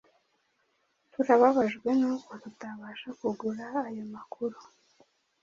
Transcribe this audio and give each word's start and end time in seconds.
Turababajwe 1.11 1.89
nuko 1.99 2.31
tutabasha 2.43 3.09
kuguha 3.19 3.67
ayo 3.87 4.03
makuru. 4.13 4.57